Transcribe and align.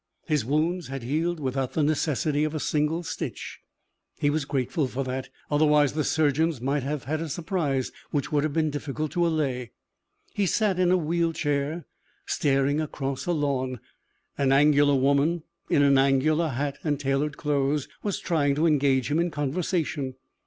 His 0.25 0.43
wounds 0.43 0.87
had 0.87 1.03
healed 1.03 1.39
without 1.39 1.73
the 1.73 1.83
necessity 1.83 2.43
of 2.43 2.55
a 2.55 2.59
single 2.59 3.03
stitch. 3.03 3.59
He 4.17 4.31
was 4.31 4.45
grateful 4.45 4.87
for 4.87 5.03
that. 5.03 5.29
Otherwise 5.51 5.93
the 5.93 6.03
surgeons 6.03 6.59
might 6.59 6.81
have 6.81 7.03
had 7.03 7.21
a 7.21 7.29
surprise 7.29 7.91
which 8.09 8.31
would 8.31 8.43
have 8.43 8.51
been 8.51 8.71
difficult 8.71 9.11
to 9.11 9.27
allay. 9.27 9.69
He 10.33 10.47
sat 10.47 10.79
in 10.79 10.89
a 10.89 10.97
wheel 10.97 11.33
chair, 11.33 11.85
staring 12.25 12.81
across 12.81 13.27
a 13.27 13.31
lawn. 13.31 13.79
An 14.39 14.51
angular 14.51 14.95
woman 14.95 15.43
in 15.69 15.83
an 15.83 15.99
angular 15.99 16.47
hat 16.47 16.79
and 16.83 16.99
tailored 16.99 17.37
clothes 17.37 17.87
was 18.01 18.19
trying 18.19 18.55
to 18.55 18.65
engage 18.65 19.11
him 19.11 19.19
in 19.19 19.29
conversation. 19.29 20.15